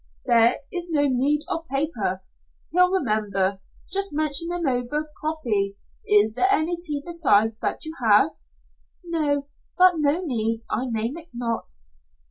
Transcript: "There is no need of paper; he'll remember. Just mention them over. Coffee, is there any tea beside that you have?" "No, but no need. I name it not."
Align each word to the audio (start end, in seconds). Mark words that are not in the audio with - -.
"There 0.25 0.55
is 0.71 0.89
no 0.89 1.03
need 1.07 1.43
of 1.47 1.65
paper; 1.67 2.23
he'll 2.71 2.89
remember. 2.89 3.59
Just 3.91 4.11
mention 4.11 4.47
them 4.47 4.65
over. 4.65 5.07
Coffee, 5.21 5.77
is 6.07 6.33
there 6.33 6.47
any 6.51 6.75
tea 6.77 7.03
beside 7.05 7.55
that 7.61 7.85
you 7.85 7.93
have?" 8.01 8.31
"No, 9.03 9.47
but 9.77 9.99
no 9.99 10.23
need. 10.23 10.61
I 10.71 10.87
name 10.89 11.17
it 11.17 11.29
not." 11.35 11.71